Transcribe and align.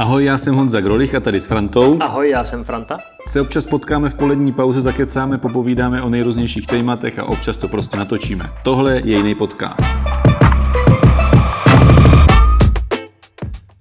Ahoj, 0.00 0.24
já 0.24 0.38
jsem 0.38 0.54
Honza 0.54 0.80
Grolich 0.80 1.14
a 1.14 1.20
tady 1.20 1.40
s 1.40 1.46
Frantou. 1.46 1.98
Ahoj, 2.00 2.30
já 2.30 2.44
jsem 2.44 2.64
Franta. 2.64 2.98
Se 3.26 3.40
občas 3.40 3.66
potkáme 3.66 4.08
v 4.08 4.14
polední 4.14 4.52
pauze, 4.52 4.80
zakecáme, 4.80 5.38
popovídáme 5.38 6.02
o 6.02 6.08
nejrůznějších 6.08 6.66
tématech 6.66 7.18
a 7.18 7.24
občas 7.24 7.56
to 7.56 7.68
prostě 7.68 7.96
natočíme. 7.96 8.50
Tohle 8.64 8.96
je 9.04 9.16
jiný 9.16 9.34
podcast. 9.34 9.80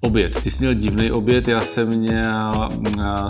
Oběd. 0.02 0.44
Ty 0.44 0.52
jsi 0.52 0.58
měl 0.60 0.74
divný 0.74 1.12
oběd, 1.12 1.48
já 1.48 1.62
jsem 1.62 1.88
měl 1.88 2.70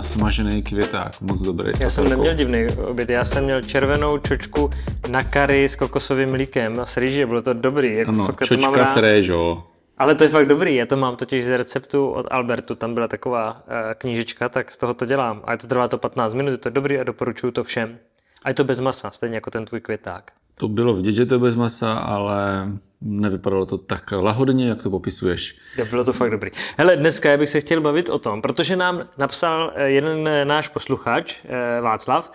smažený 0.00 0.62
květák, 0.62 1.20
moc 1.20 1.42
dobrý. 1.42 1.72
Já 1.80 1.90
jsem 1.90 2.08
neměl 2.08 2.34
divný 2.34 2.66
oběd, 2.84 3.10
já 3.10 3.24
jsem 3.24 3.44
měl 3.44 3.62
červenou 3.62 4.18
čočku 4.18 4.70
na 5.10 5.22
kary 5.22 5.68
s 5.68 5.76
kokosovým 5.76 6.30
mlíkem 6.30 6.80
a 6.80 6.86
s 6.86 6.96
rýži, 6.96 7.26
bylo 7.26 7.42
to 7.42 7.52
dobrý. 7.52 7.96
Jako 7.96 8.10
ano, 8.10 8.28
čočka 8.44 8.84
s 8.84 8.96
réžou. 8.96 9.62
Ale 10.00 10.14
to 10.14 10.24
je 10.24 10.30
fakt 10.30 10.46
dobrý, 10.46 10.74
já 10.74 10.86
to 10.86 10.96
mám 10.96 11.16
totiž 11.16 11.44
z 11.44 11.56
receptu 11.56 12.10
od 12.10 12.26
Albertu, 12.30 12.74
tam 12.74 12.94
byla 12.94 13.08
taková 13.08 13.52
uh, 13.52 13.74
knížečka, 13.98 14.48
tak 14.48 14.70
z 14.70 14.78
toho 14.78 14.94
to 14.94 15.06
dělám. 15.06 15.42
A 15.44 15.56
to 15.56 15.66
trvá 15.66 15.88
to 15.88 15.98
15 15.98 16.34
minut, 16.34 16.50
je 16.50 16.58
to 16.58 16.70
dobrý 16.70 16.98
a 16.98 17.04
doporučuju 17.04 17.52
to 17.52 17.64
všem. 17.64 17.98
A 18.42 18.48
je 18.48 18.54
to 18.54 18.64
bez 18.64 18.80
masa, 18.80 19.10
stejně 19.10 19.34
jako 19.34 19.50
ten 19.50 19.64
tvůj 19.64 19.80
květák. 19.80 20.32
To 20.60 20.68
bylo 20.68 20.94
vidět, 20.94 21.12
že 21.12 21.26
to 21.26 21.34
je 21.34 21.38
bez 21.38 21.54
masa, 21.54 21.92
ale 21.92 22.68
nevypadalo 23.00 23.66
to 23.66 23.78
tak 23.78 24.12
lahodně, 24.12 24.68
jak 24.68 24.82
to 24.82 24.90
popisuješ. 24.90 25.56
Ja, 25.76 25.84
bylo 25.84 26.04
to 26.04 26.12
fakt 26.12 26.30
dobrý. 26.30 26.50
Hele, 26.76 26.96
dneska 26.96 27.36
bych 27.36 27.48
se 27.48 27.60
chtěl 27.60 27.80
bavit 27.80 28.08
o 28.08 28.18
tom, 28.18 28.42
protože 28.42 28.76
nám 28.76 29.08
napsal 29.18 29.72
eh, 29.74 29.90
jeden 29.90 30.28
eh, 30.28 30.44
náš 30.44 30.68
posluchač, 30.68 31.36
eh, 31.44 31.80
Václav, 31.80 32.32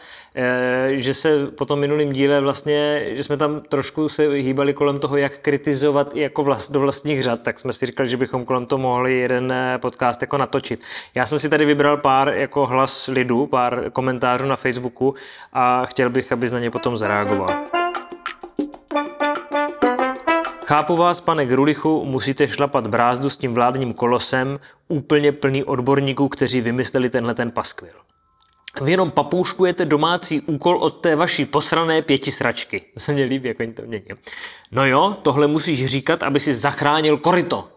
že 0.90 1.14
se 1.14 1.48
po 1.48 1.66
tom 1.66 1.80
minulém 1.80 2.14
díle 2.14 2.42
vlastně, 2.42 3.06
že 3.12 3.24
jsme 3.24 3.38
tam 3.38 3.62
trošku 3.62 4.10
se 4.10 4.24
hýbali 4.24 4.74
kolem 4.74 5.00
toho, 5.00 5.18
jak 5.18 5.38
kritizovat 5.38 6.16
jako 6.16 6.44
vlast, 6.44 6.72
do 6.72 6.80
vlastních 6.80 7.24
řad, 7.24 7.42
tak 7.42 7.60
jsme 7.60 7.74
si 7.74 7.86
říkali, 7.86 8.10
že 8.10 8.18
bychom 8.18 8.46
kolem 8.46 8.66
toho 8.66 8.80
mohli 8.80 9.18
jeden 9.18 9.54
podcast 9.78 10.22
jako 10.22 10.38
natočit. 10.38 10.84
Já 11.16 11.26
jsem 11.26 11.40
si 11.40 11.50
tady 11.50 11.66
vybral 11.66 11.98
pár 11.98 12.30
jako 12.30 12.66
hlas 12.66 13.08
lidu, 13.08 13.48
pár 13.48 13.92
komentářů 13.94 14.46
na 14.46 14.56
Facebooku 14.56 15.16
a 15.54 15.86
chtěl 15.86 16.10
bych, 16.10 16.32
abys 16.32 16.52
na 16.52 16.60
ně 16.60 16.72
potom 16.72 16.98
zareagoval. 16.98 17.85
Chápu 20.76 20.96
vás, 20.96 21.22
pane 21.22 21.46
Grulichu, 21.46 22.06
musíte 22.06 22.48
šlapat 22.48 22.88
brázdu 22.88 23.30
s 23.30 23.38
tím 23.38 23.54
vládním 23.54 23.94
kolosem, 23.94 24.60
úplně 24.88 25.32
plný 25.32 25.64
odborníků, 25.64 26.30
kteří 26.30 26.62
vymysleli 26.62 27.10
tenhle 27.10 27.34
ten 27.34 27.52
paskvil. 27.52 27.94
Vy 28.82 28.92
jenom 28.92 29.12
papouškujete 29.12 29.86
domácí 29.86 30.42
úkol 30.42 30.78
od 30.78 31.02
té 31.02 31.16
vaší 31.16 31.46
posrané 31.46 32.02
pěti 32.02 32.32
sračky. 32.32 32.82
To 32.94 33.00
se 33.00 33.14
mě 33.14 33.24
líbí, 33.24 33.48
jako 33.48 33.64
to 33.76 33.82
mění. 33.86 34.06
No 34.72 34.86
jo, 34.86 35.18
tohle 35.22 35.48
musíš 35.48 35.86
říkat, 35.86 36.24
aby 36.24 36.40
si 36.40 36.54
zachránil 36.54 37.18
korito. 37.18 37.68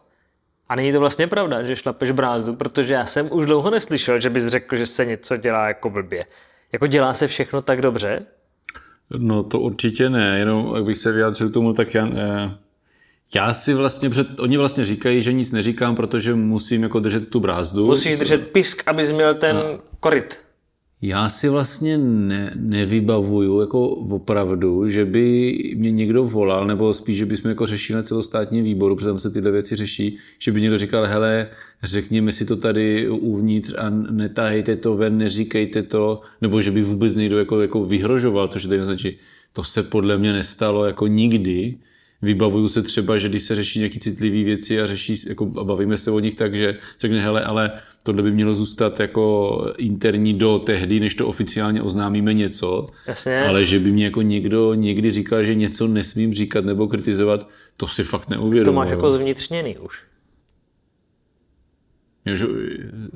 A 0.69 0.77
není 0.77 0.93
to 0.93 1.01
vlastně 1.01 1.27
pravda, 1.27 1.63
že 1.63 1.77
šlapeš 1.77 2.11
brázdu, 2.11 2.55
protože 2.55 2.95
já 2.95 3.07
jsem 3.07 3.29
už 3.33 3.47
dlouho 3.47 3.71
neslyšel, 3.71 4.21
že 4.21 4.31
bys 4.31 4.47
řekl, 4.47 4.77
že 4.77 4.87
se 4.87 5.07
něco 5.07 5.37
dělá 5.37 5.69
jako 5.69 5.91
blbě. 5.91 6.27
Jako 6.73 6.87
dělá 6.87 7.15
se 7.15 7.27
všechno 7.27 7.63
tak 7.63 7.81
dobře? 7.81 8.27
No 9.19 9.43
to 9.43 9.61
určitě 9.61 10.11
ne, 10.11 10.39
jenom 10.39 10.73
jak 10.75 10.85
bych 10.85 10.99
se 10.99 11.13
vyjádřil 11.13 11.51
tomu, 11.51 11.73
tak 11.73 11.95
já, 11.95 12.07
eh, 12.07 12.51
já 13.35 13.55
si 13.55 13.75
vlastně, 13.75 14.11
před, 14.11 14.41
oni 14.41 14.57
vlastně 14.57 14.85
říkají, 14.85 15.23
že 15.23 15.33
nic 15.33 15.53
neříkám, 15.53 15.97
protože 15.97 16.35
musím 16.35 16.83
jako 16.83 17.01
držet 17.01 17.29
tu 17.29 17.41
brázdu. 17.41 17.87
Musíš 17.87 18.19
držet 18.19 18.49
pisk, 18.49 18.83
abys 18.87 19.13
měl 19.13 19.35
ten 19.35 19.57
a 19.57 19.63
koryt. 20.01 20.39
Já 21.03 21.29
si 21.29 21.49
vlastně 21.49 21.99
ne, 21.99 22.53
nevybavuju 22.55 23.61
jako 23.61 23.89
opravdu, 23.89 24.89
že 24.89 25.05
by 25.05 25.55
mě 25.77 25.91
někdo 25.91 26.25
volal, 26.25 26.67
nebo 26.67 26.95
spíš, 26.95 27.17
že 27.17 27.27
bychom 27.27 27.49
jako 27.49 27.67
řešili 27.67 27.97
na 27.97 28.03
celostátním 28.03 28.65
výboru, 28.65 28.97
protože 28.97 29.07
tam 29.07 29.19
se 29.19 29.31
tyhle 29.31 29.51
věci 29.51 29.77
řeší, 29.77 30.19
že 30.39 30.53
by 30.53 30.61
někdo 30.61 30.79
říkal, 30.79 31.07
hele, 31.07 31.49
řekněme 31.83 32.33
si 32.33 32.45
to 32.45 32.57
tady 32.57 33.09
uvnitř 33.09 33.75
a 33.79 33.91
netahejte 33.91 34.77
to 34.77 34.97
ven, 34.97 35.19
neříkejte 35.19 35.83
to, 35.83 36.21
nebo 36.41 36.61
že 36.61 36.71
by 36.71 36.83
vůbec 36.83 37.17
někdo 37.17 37.39
jako, 37.39 37.61
jako 37.61 37.85
vyhrožoval, 37.85 38.49
což 38.49 38.63
je 38.63 38.69
tady 38.69 38.85
značí. 38.85 39.19
To 39.53 39.65
se 39.65 39.83
podle 39.83 40.19
mě 40.19 40.33
nestalo 40.33 40.85
jako 40.85 41.07
nikdy 41.07 41.79
vybavuju 42.23 42.69
se 42.69 42.83
třeba, 42.83 43.19
že 43.19 43.29
když 43.29 43.43
se 43.43 43.55
řeší 43.55 43.79
nějaké 43.79 43.99
citlivé 43.99 44.45
věci 44.45 44.81
a 44.81 44.87
řeší, 44.87 45.15
jako, 45.29 45.53
a 45.61 45.65
bavíme 45.65 45.99
se 45.99 46.11
o 46.11 46.19
nich, 46.19 46.35
takže 46.35 46.77
řekne, 47.01 47.21
hele, 47.21 47.43
ale 47.43 47.73
tohle 48.03 48.23
by 48.23 48.31
mělo 48.31 48.55
zůstat 48.55 49.01
jako 49.01 49.73
interní 49.79 50.35
do 50.35 50.59
tehdy, 50.59 51.01
než 51.01 51.15
to 51.15 51.29
oficiálně 51.29 51.83
oznámíme 51.83 52.35
něco. 52.35 52.87
Jasně. 53.07 53.43
Ale 53.43 53.65
že 53.65 53.79
by 53.79 53.93
mě 53.93 54.05
jako 54.05 54.23
někdo 54.23 54.75
někdy 54.75 55.11
říkal, 55.11 55.45
že 55.45 55.55
něco 55.55 55.87
nesmím 55.87 56.35
říkat 56.35 56.65
nebo 56.65 56.87
kritizovat, 56.87 57.49
to 57.77 57.89
si 57.89 58.05
fakt 58.05 58.29
neuvědomuji. 58.29 58.65
To 58.65 58.73
máš 58.73 58.91
jako 58.91 59.11
zvnitřněný 59.11 59.77
už. 59.79 60.03
Že, 62.37 62.47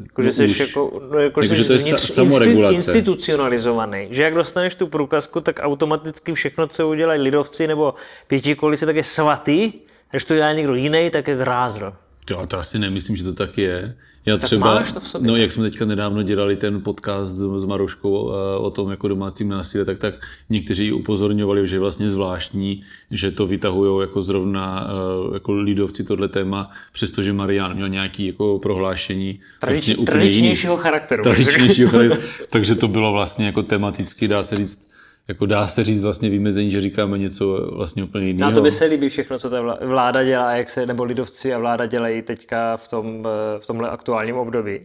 jako, 0.02 0.22
že 0.22 0.32
jsi 0.32 0.44
už, 0.44 0.60
jako, 0.60 1.00
no, 1.12 1.18
jako, 1.18 1.42
jako, 1.42 1.54
že 1.54 1.64
to 1.64 1.72
je 1.72 1.98
samoregulace. 1.98 2.74
institucionalizovaný. 2.74 4.08
Že 4.10 4.22
jak 4.22 4.34
dostaneš 4.34 4.74
tu 4.74 4.86
průkazku, 4.86 5.40
tak 5.40 5.60
automaticky 5.62 6.32
všechno, 6.32 6.66
co 6.66 6.88
udělají 6.88 7.20
lidovci 7.20 7.66
nebo 7.66 7.94
pětikolice, 8.26 8.86
tak 8.86 8.96
je 8.96 9.04
svatý. 9.04 9.72
Když 10.10 10.24
to 10.24 10.34
dělá 10.34 10.52
někdo 10.52 10.74
jiný, 10.74 11.10
tak 11.10 11.28
je 11.28 11.36
grázl. 11.36 11.92
Já 12.30 12.46
to 12.46 12.58
asi 12.58 12.78
nemyslím, 12.78 13.16
že 13.16 13.24
to 13.24 13.32
tak 13.32 13.58
je. 13.58 13.96
Já 14.26 14.36
tak 14.36 14.44
třeba, 14.44 14.74
máš 14.74 14.92
to 14.92 15.00
v 15.00 15.08
sobě, 15.08 15.28
no, 15.28 15.36
jak 15.36 15.52
jsme 15.52 15.70
teďka 15.70 15.84
nedávno 15.84 16.22
dělali 16.22 16.56
ten 16.56 16.82
podcast 16.82 17.32
s, 17.32 17.64
Maroškou 17.64 18.32
eh, 18.32 18.56
o 18.58 18.70
tom 18.70 18.90
jako 18.90 19.08
domácím 19.08 19.48
násilí, 19.48 19.84
tak, 19.84 19.98
tak 19.98 20.14
někteří 20.50 20.92
upozorňovali, 20.92 21.66
že 21.66 21.76
je 21.76 21.80
vlastně 21.80 22.08
zvláštní, 22.08 22.82
že 23.10 23.30
to 23.30 23.46
vytahují 23.46 24.00
jako 24.00 24.22
zrovna 24.22 24.90
eh, 24.90 25.34
jako 25.34 25.52
lidovci 25.52 26.04
tohle 26.04 26.28
téma, 26.28 26.70
přestože 26.92 27.32
Marian 27.32 27.74
měl 27.74 27.88
nějaký 27.88 28.26
jako 28.26 28.58
prohlášení 28.58 29.40
Tradič, 29.60 29.78
vlastně 29.78 29.96
úplně 29.96 30.20
tradičnějšího 30.20 30.72
jiný. 30.72 30.82
charakteru. 30.82 31.22
Tradičnějšího 31.22 31.90
charakteru. 31.90 32.22
takže 32.50 32.74
to 32.74 32.88
bylo 32.88 33.12
vlastně 33.12 33.46
jako 33.46 33.62
tematicky, 33.62 34.28
dá 34.28 34.42
se 34.42 34.56
říct, 34.56 34.91
jako 35.28 35.46
dá 35.46 35.66
se 35.66 35.84
říct 35.84 36.02
vlastně 36.02 36.30
vymezení, 36.30 36.70
že 36.70 36.80
říkáme 36.80 37.18
něco 37.18 37.70
vlastně 37.72 38.04
úplně 38.04 38.26
jiného. 38.26 38.50
Na 38.50 38.54
to 38.54 38.62
by 38.62 38.72
se 38.72 38.84
líbí 38.84 39.08
všechno, 39.08 39.38
co 39.38 39.50
ta 39.50 39.78
vláda 39.80 40.24
dělá, 40.24 40.52
jak 40.52 40.70
se, 40.70 40.86
nebo 40.86 41.04
lidovci 41.04 41.54
a 41.54 41.58
vláda 41.58 41.86
dělají 41.86 42.22
teďka 42.22 42.76
v, 42.76 42.88
tom, 42.88 43.26
eh, 43.26 43.60
v 43.60 43.66
tomhle 43.66 43.90
aktuálním 43.90 44.36
období? 44.36 44.80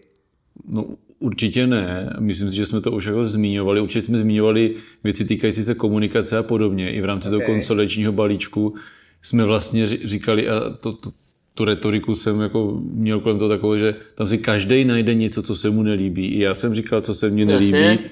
No 0.68 0.86
určitě 1.20 1.68
ne. 1.68 2.16
Myslím 2.20 2.50
si, 2.50 2.56
že 2.56 2.66
jsme 2.66 2.81
to 2.81 2.92
už 2.92 3.06
jako 3.06 3.24
zmiňovali. 3.24 3.81
Určitě 3.81 4.06
jsme 4.06 4.18
zmiňovali 4.18 4.75
věci 5.03 5.25
týkající 5.25 5.64
se 5.64 5.74
komunikace 5.74 6.38
a 6.38 6.44
podobně. 6.44 6.92
I 6.92 7.02
v 7.02 7.06
rámci 7.06 7.28
okay. 7.28 7.40
toho 7.40 7.54
konsolidačního 7.54 8.12
balíčku 8.12 8.74
jsme 9.22 9.46
vlastně 9.46 9.88
říkali, 9.88 10.50
a 10.50 10.59
to, 10.81 10.94
to, 10.94 11.12
tu 11.54 11.66
retoriku 11.66 12.16
jsem 12.16 12.42
jako 12.42 12.81
měl 12.81 13.19
kolem 13.19 13.40
toho 13.40 13.50
takové, 13.50 13.78
že 13.78 13.96
tam 14.16 14.28
si 14.28 14.38
každý 14.38 14.86
najde 14.86 15.14
něco, 15.14 15.42
co 15.44 15.56
se 15.56 15.69
mu 15.69 15.84
nelíbí. 15.84 16.28
I 16.28 16.40
já 16.40 16.56
jsem 16.56 16.74
říkal, 16.74 17.02
co 17.02 17.14
se 17.14 17.30
mně 17.30 17.46
nelíbí. 17.46 17.72
Jasně 17.72 18.09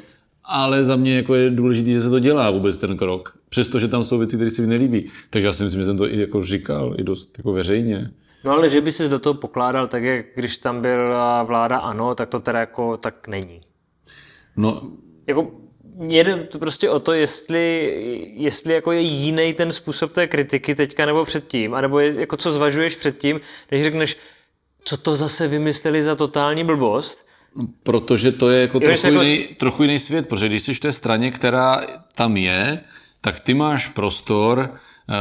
ale 0.48 0.84
za 0.84 0.96
mě 0.96 1.16
jako 1.16 1.36
je 1.36 1.50
důležité, 1.50 1.92
že 1.92 2.02
se 2.02 2.10
to 2.10 2.20
dělá 2.20 2.52
vůbec 2.52 2.78
ten 2.78 2.98
krok. 2.98 3.38
Přestože 3.50 3.88
tam 3.88 4.04
jsou 4.04 4.18
věci, 4.18 4.36
které 4.36 4.50
se 4.50 4.62
mi 4.62 4.68
nelíbí. 4.68 5.12
Takže 5.30 5.48
já 5.48 5.54
si 5.54 5.64
myslím, 5.64 5.82
že 5.82 5.86
jsem 5.86 5.98
to 5.98 6.14
i 6.14 6.20
jako 6.20 6.42
říkal, 6.42 6.96
i 6.98 7.04
dost 7.04 7.38
jako 7.38 7.54
veřejně. 7.54 8.12
No 8.44 8.52
ale 8.52 8.70
že 8.70 8.82
by 8.82 8.92
si 8.92 9.10
do 9.10 9.20
toho 9.20 9.34
pokládal, 9.34 9.88
tak 9.88 10.04
jak 10.04 10.26
když 10.36 10.58
tam 10.58 10.82
byla 10.82 11.44
vláda 11.44 11.78
ano, 11.78 12.16
tak 12.16 12.30
to 12.30 12.40
teda 12.40 12.60
jako 12.60 12.98
tak 12.98 13.28
není. 13.28 13.62
No. 14.58 14.82
Jako 15.28 15.52
jde 16.00 16.36
to 16.36 16.60
prostě 16.60 16.90
o 16.90 17.00
to, 17.00 17.14
jestli, 17.14 17.94
jestli 18.36 18.74
jako 18.74 18.92
je 18.92 19.02
jiný 19.02 19.54
ten 19.54 19.72
způsob 19.72 20.12
té 20.12 20.28
kritiky 20.28 20.76
teďka 20.76 21.06
nebo 21.06 21.26
předtím, 21.26 21.74
anebo 21.74 22.00
je, 22.00 22.20
jako 22.20 22.38
co 22.38 22.52
zvažuješ 22.52 22.96
předtím, 22.96 23.42
než 23.72 23.84
řekneš, 23.84 24.18
co 24.84 24.98
to 24.98 25.16
zase 25.16 25.48
vymysleli 25.48 26.04
za 26.04 26.16
totální 26.16 26.64
blbost, 26.64 27.25
Protože 27.84 28.32
to 28.32 28.50
je 28.50 28.62
jako, 28.62 28.80
trochu, 28.80 29.08
jako... 29.08 29.22
Jiný, 29.22 29.44
trochu 29.58 29.84
jiný 29.84 30.00
svět, 30.00 30.30
protože 30.30 30.48
když 30.48 30.62
jsi 30.62 30.74
v 30.74 30.80
té 30.80 30.92
straně, 30.92 31.32
která 31.32 31.82
tam 32.16 32.38
je, 32.38 32.82
tak 33.22 33.40
ty 33.40 33.54
máš 33.54 33.88
prostor 33.88 34.70
eh, 34.70 35.14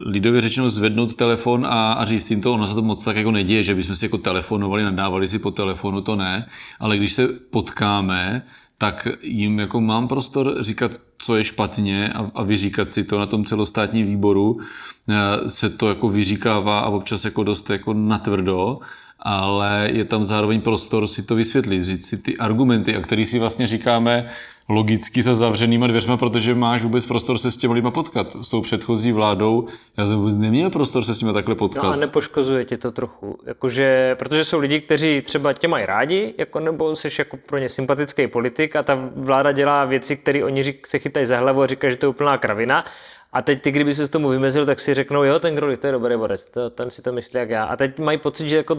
lidově 0.00 0.40
řečeno 0.40 0.68
zvednout 0.68 1.14
telefon 1.14 1.66
a, 1.66 1.92
a 1.92 2.04
říct 2.04 2.30
jim 2.30 2.40
to, 2.40 2.52
ono 2.52 2.66
se 2.66 2.74
to 2.74 2.82
moc 2.82 3.04
tak 3.04 3.16
jako 3.16 3.30
neděje, 3.30 3.62
že 3.62 3.74
bychom 3.74 3.96
si 3.96 4.04
jako 4.04 4.18
telefonovali, 4.18 4.82
nadávali 4.82 5.28
si 5.28 5.38
po 5.38 5.50
telefonu, 5.50 6.00
to 6.00 6.16
ne, 6.16 6.46
ale 6.80 6.96
když 6.96 7.12
se 7.12 7.28
potkáme, 7.28 8.42
tak 8.78 9.08
jim 9.22 9.58
jako 9.58 9.80
mám 9.80 10.08
prostor 10.08 10.56
říkat, 10.60 10.92
co 11.18 11.36
je 11.36 11.44
špatně 11.44 12.12
a, 12.12 12.30
a 12.34 12.42
vyříkat 12.42 12.92
si 12.92 13.04
to 13.04 13.18
na 13.18 13.26
tom 13.26 13.44
celostátním 13.44 14.06
výboru. 14.06 14.60
Eh, 15.08 15.48
se 15.48 15.70
to 15.70 15.88
jako 15.88 16.08
vyříkává 16.08 16.80
a 16.80 16.88
občas 16.88 17.24
jako 17.24 17.44
dost 17.44 17.70
jako 17.70 17.94
natvrdo 17.94 18.80
ale 19.22 19.88
je 19.92 20.04
tam 20.04 20.24
zároveň 20.24 20.60
prostor 20.60 21.06
si 21.06 21.22
to 21.22 21.34
vysvětlit, 21.34 21.84
říct 21.84 22.06
si 22.06 22.16
ty 22.16 22.36
argumenty, 22.36 22.96
a 22.96 23.00
který 23.00 23.26
si 23.26 23.38
vlastně 23.38 23.66
říkáme 23.66 24.30
logicky 24.68 25.22
za 25.22 25.34
zavřenýma 25.34 25.86
dveřma, 25.86 26.16
protože 26.16 26.54
máš 26.54 26.82
vůbec 26.82 27.06
prostor 27.06 27.38
se 27.38 27.50
s 27.50 27.56
těmi 27.56 27.74
lidmi 27.74 27.90
potkat. 27.90 28.36
S 28.42 28.48
tou 28.48 28.60
předchozí 28.60 29.12
vládou 29.12 29.68
já 29.96 30.06
jsem 30.06 30.16
vůbec 30.16 30.34
neměl 30.34 30.70
prostor 30.70 31.04
se 31.04 31.14
s 31.14 31.20
nimi 31.20 31.32
takhle 31.32 31.54
potkat. 31.54 31.82
No 31.82 31.92
a 31.92 31.96
nepoškozuje 31.96 32.64
tě 32.64 32.76
to 32.76 32.90
trochu, 32.90 33.38
jakože, 33.46 34.14
protože 34.18 34.44
jsou 34.44 34.58
lidi, 34.58 34.80
kteří 34.80 35.22
třeba 35.22 35.52
tě 35.52 35.68
mají 35.68 35.86
rádi, 35.86 36.34
jako, 36.38 36.60
nebo 36.60 36.96
jsi 36.96 37.08
jako 37.18 37.36
pro 37.36 37.58
ně 37.58 37.68
sympatický 37.68 38.26
politik 38.26 38.76
a 38.76 38.82
ta 38.82 39.10
vláda 39.16 39.52
dělá 39.52 39.84
věci, 39.84 40.16
které 40.16 40.44
oni 40.44 40.62
řík, 40.62 40.86
se 40.86 40.98
chytají 40.98 41.26
za 41.26 41.38
hlavu 41.38 41.62
a 41.62 41.66
říkají, 41.66 41.90
že 41.90 41.96
to 41.96 42.06
je 42.06 42.10
úplná 42.10 42.38
kravina 42.38 42.84
A 43.32 43.42
teď 43.42 43.62
ty, 43.62 43.70
kdyby 43.70 43.94
se 43.94 44.06
s 44.06 44.10
tomu 44.10 44.28
vymezil, 44.28 44.66
tak 44.66 44.80
si 44.80 44.94
řeknou, 44.94 45.24
jo, 45.24 45.38
ten 45.38 45.54
Grolich, 45.54 45.78
to 45.78 45.86
je 45.86 45.92
dobrý 45.92 46.16
borec, 46.16 46.44
to, 46.44 46.70
ten 46.70 46.90
si 46.90 47.02
to 47.02 47.12
myslí 47.12 47.38
jak 47.38 47.50
já. 47.50 47.64
A 47.64 47.76
teď 47.76 47.98
mají 47.98 48.18
pocit, 48.18 48.48
že 48.48 48.56
jako 48.56 48.76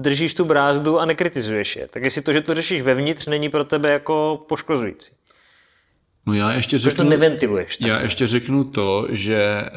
držíš 0.00 0.34
tu 0.34 0.44
brázdu 0.44 1.00
a 1.00 1.04
nekritizuješ 1.04 1.76
je. 1.76 1.88
Tak 1.88 2.04
jestli 2.04 2.22
to, 2.22 2.32
že 2.32 2.40
to 2.40 2.54
řešíš 2.54 2.82
vevnitř, 2.82 3.26
není 3.26 3.48
pro 3.48 3.64
tebe 3.64 3.90
jako 3.90 4.44
poškozující. 4.48 5.12
No 6.26 6.34
já 6.34 6.52
ještě 6.52 6.78
řeknu, 6.78 7.04
to 7.04 7.10
neventiluješ. 7.10 7.78
Já 7.86 7.96
se. 7.96 8.04
ještě 8.04 8.26
řeknu 8.26 8.64
to, 8.64 9.06
že 9.10 9.36
eh, 9.36 9.70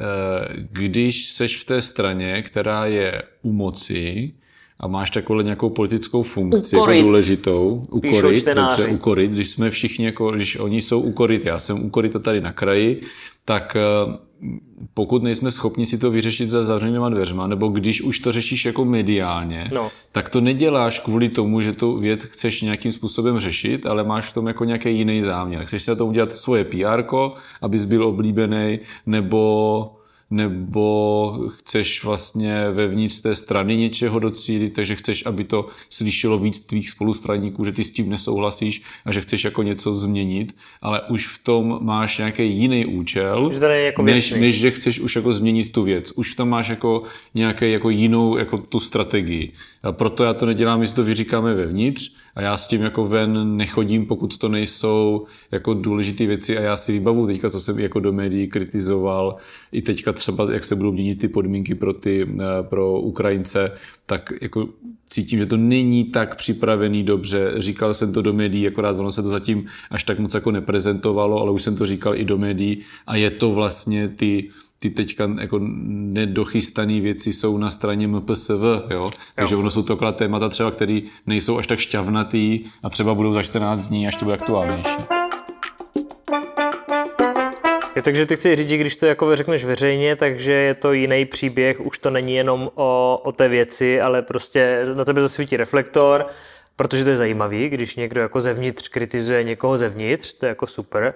když 0.53 1.25
seš 1.25 1.57
v 1.57 1.65
té 1.65 1.81
straně, 1.81 2.41
která 2.41 2.85
je 2.85 3.21
u 3.41 3.51
moci, 3.51 4.33
a 4.79 4.87
máš 4.87 5.11
takovou 5.11 5.41
nějakou 5.41 5.69
politickou 5.69 6.23
funkci 6.23 6.75
jako 6.75 6.93
důležitou, 7.01 7.85
ukorit, 7.89 8.45
dobře, 8.45 8.87
ukorit, 8.87 9.31
když 9.31 9.49
jsme 9.49 9.71
všichni, 9.71 10.05
jako, 10.05 10.31
když 10.31 10.55
oni 10.55 10.81
jsou 10.81 11.01
ukorit, 11.01 11.45
já 11.45 11.59
jsem 11.59 11.85
ukorit 11.85 12.15
tady 12.21 12.41
na 12.41 12.51
kraji, 12.51 13.01
tak 13.49 13.75
eh, 13.75 14.17
pokud 14.93 15.23
nejsme 15.23 15.51
schopni 15.51 15.85
si 15.85 15.97
to 15.97 16.11
vyřešit 16.11 16.49
za 16.49 16.63
zavřenýma 16.63 17.09
dveřma, 17.09 17.47
nebo 17.47 17.67
když 17.67 18.01
už 18.01 18.19
to 18.19 18.31
řešíš 18.31 18.65
jako 18.65 18.85
mediálně, 18.85 19.67
no. 19.73 19.91
tak 20.11 20.29
to 20.29 20.41
neděláš 20.41 20.99
kvůli 20.99 21.29
tomu, 21.29 21.61
že 21.61 21.73
tu 21.73 21.97
věc 21.97 22.23
chceš 22.23 22.61
nějakým 22.61 22.91
způsobem 22.91 23.39
řešit, 23.39 23.85
ale 23.85 24.03
máš 24.03 24.29
v 24.29 24.33
tom 24.33 24.47
jako 24.47 24.65
nějaký 24.65 24.97
jiný 24.97 25.21
záměr. 25.21 25.65
Chceš 25.65 25.83
si 25.83 25.91
na 25.91 25.95
to 25.95 26.05
udělat 26.05 26.31
svoje 26.31 26.63
PR, 26.63 27.03
abys 27.61 27.85
byl 27.85 28.03
oblíbený, 28.03 28.79
nebo 29.05 29.98
nebo 30.31 31.49
chceš 31.49 32.03
vlastně 32.03 32.71
vevnitř 32.71 33.21
té 33.21 33.35
strany 33.35 33.77
něčeho 33.77 34.19
docílit, 34.19 34.69
takže 34.69 34.95
chceš, 34.95 35.25
aby 35.25 35.43
to 35.43 35.67
slyšelo 35.89 36.37
víc 36.37 36.59
tvých 36.59 36.89
spolustraníků, 36.89 37.65
že 37.65 37.71
ty 37.71 37.83
s 37.83 37.91
tím 37.91 38.09
nesouhlasíš 38.09 38.81
a 39.05 39.11
že 39.11 39.21
chceš 39.21 39.43
jako 39.43 39.63
něco 39.63 39.93
změnit, 39.93 40.55
ale 40.81 41.01
už 41.01 41.27
v 41.27 41.43
tom 41.43 41.79
máš 41.81 42.17
nějaký 42.17 42.57
jiný 42.57 42.85
účel, 42.85 43.51
jako 43.85 44.01
než, 44.01 44.31
než 44.31 44.59
že 44.59 44.71
chceš 44.71 44.99
už 44.99 45.15
jako 45.15 45.33
změnit 45.33 45.71
tu 45.71 45.83
věc. 45.83 46.11
Už 46.15 46.35
tam 46.35 46.49
máš 46.49 46.69
jako 46.69 47.03
nějaký 47.35 47.71
jako 47.71 47.89
jinou 47.89 48.37
jako 48.37 48.57
tu 48.57 48.79
strategii. 48.79 49.53
A 49.83 49.91
proto 49.91 50.23
já 50.23 50.33
to 50.33 50.45
nedělám, 50.45 50.79
my 50.79 50.87
si 50.87 50.95
to 50.95 51.03
vyříkáme 51.03 51.53
vevnitř 51.53 52.11
a 52.35 52.41
já 52.41 52.57
s 52.57 52.67
tím 52.67 52.81
jako 52.81 53.07
ven 53.07 53.57
nechodím, 53.57 54.05
pokud 54.05 54.37
to 54.37 54.49
nejsou 54.49 55.25
jako 55.51 55.73
důležité 55.73 56.25
věci. 56.25 56.57
A 56.57 56.61
já 56.61 56.77
si 56.77 56.91
vybavu 56.91 57.27
teďka, 57.27 57.49
co 57.49 57.59
jsem 57.59 57.79
jako 57.79 57.99
do 57.99 58.13
médií 58.13 58.47
kritizoval, 58.47 59.35
i 59.71 59.81
teďka 59.81 60.13
třeba, 60.13 60.53
jak 60.53 60.65
se 60.65 60.75
budou 60.75 60.91
měnit 60.91 61.19
ty 61.19 61.27
podmínky 61.27 61.75
pro, 61.75 61.93
ty, 61.93 62.27
eh, 62.39 62.63
pro 62.63 62.99
Ukrajince, 62.99 63.71
tak 64.09 64.33
jako 64.41 64.69
cítím, 65.09 65.39
že 65.39 65.45
to 65.45 65.57
není 65.57 66.05
tak 66.05 66.35
připravený 66.35 67.03
dobře. 67.03 67.53
Říkal 67.57 67.93
jsem 67.93 68.13
to 68.13 68.21
do 68.21 68.33
médií, 68.33 68.67
akorát 68.67 68.99
ono 68.99 69.11
se 69.11 69.23
to 69.23 69.29
zatím 69.29 69.65
až 69.89 70.03
tak 70.03 70.19
moc 70.19 70.33
jako 70.33 70.51
neprezentovalo, 70.51 71.41
ale 71.41 71.51
už 71.51 71.61
jsem 71.61 71.75
to 71.75 71.85
říkal 71.85 72.15
i 72.15 72.25
do 72.25 72.37
médií 72.37 72.81
a 73.07 73.15
je 73.15 73.31
to 73.31 73.51
vlastně 73.51 74.07
ty 74.07 74.49
ty 74.81 74.89
teďka 74.89 75.29
jako 75.39 75.59
nedochystané 76.15 77.01
věci 77.01 77.33
jsou 77.33 77.57
na 77.57 77.69
straně 77.69 78.07
MPSV, 78.07 78.63
jo? 78.89 79.11
takže 79.35 79.55
ono 79.55 79.69
jsou 79.69 79.83
to 79.83 79.93
akorát 79.93 80.15
témata 80.15 80.49
třeba, 80.49 80.71
které 80.71 81.01
nejsou 81.27 81.57
až 81.57 81.67
tak 81.67 81.79
šťavnatý 81.79 82.59
a 82.83 82.89
třeba 82.89 83.13
budou 83.13 83.33
za 83.33 83.43
14 83.43 83.87
dní, 83.87 84.07
až 84.07 84.15
to 84.15 84.25
bude 84.25 84.37
aktuálnější. 84.37 85.18
Je, 87.99 88.03
takže 88.03 88.25
ty 88.25 88.35
chci 88.35 88.55
říct, 88.55 88.67
když 88.67 88.95
to 88.95 89.05
jako 89.05 89.35
řekneš 89.35 89.65
veřejně, 89.65 90.15
takže 90.15 90.53
je 90.53 90.73
to 90.73 90.93
jiný 90.93 91.25
příběh, 91.25 91.79
už 91.79 91.97
to 91.97 92.09
není 92.09 92.35
jenom 92.35 92.71
o, 92.75 93.21
o 93.23 93.31
té 93.31 93.49
věci, 93.49 94.01
ale 94.01 94.21
prostě 94.21 94.85
na 94.93 95.05
tebe 95.05 95.21
zasvítí 95.21 95.57
reflektor, 95.57 96.27
protože 96.75 97.03
to 97.03 97.09
je 97.09 97.17
zajímavý, 97.17 97.69
když 97.69 97.95
někdo 97.95 98.21
jako 98.21 98.41
zevnitř 98.41 98.87
kritizuje 98.87 99.43
někoho 99.43 99.77
zevnitř, 99.77 100.33
to 100.33 100.45
je 100.45 100.47
jako 100.47 100.67
super 100.67 101.13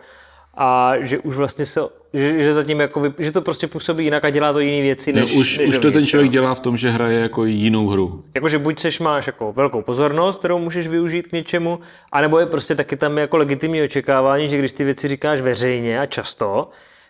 a 0.57 0.93
že 0.99 1.19
už 1.19 1.35
vlastně 1.35 1.65
se, 1.65 1.81
že, 2.13 2.39
že 2.39 2.53
zatím 2.53 2.79
jako, 2.79 3.13
že 3.19 3.31
to 3.31 3.41
prostě 3.41 3.67
působí 3.67 4.03
jinak 4.03 4.25
a 4.25 4.29
dělá 4.29 4.53
to 4.53 4.59
jiné 4.59 4.81
věci, 4.81 5.13
než, 5.13 5.33
no, 5.33 5.39
už, 5.39 5.57
než 5.57 5.69
už 5.69 5.77
to 5.77 5.91
ten 5.91 6.05
člověk 6.05 6.31
dělá 6.31 6.55
v 6.55 6.59
tom, 6.59 6.77
že 6.77 6.89
hraje 6.89 7.19
jako 7.19 7.45
jinou 7.45 7.87
hru. 7.87 8.23
Jakože 8.35 8.59
buď 8.59 8.79
seš 8.79 8.99
máš 8.99 9.27
jako 9.27 9.53
velkou 9.53 9.81
pozornost, 9.81 10.39
kterou 10.39 10.59
můžeš 10.59 10.87
využít 10.87 11.27
k 11.27 11.31
něčemu, 11.31 11.79
anebo 12.11 12.39
je 12.39 12.45
prostě 12.45 12.75
taky 12.75 12.95
tam 12.95 13.17
jako 13.17 13.37
legitimní 13.37 13.83
očekávání, 13.83 14.47
že 14.47 14.57
když 14.57 14.71
ty 14.71 14.83
věci 14.83 15.07
říkáš 15.07 15.41
veřejně 15.41 15.99
a 15.99 16.05
často, 16.05 16.69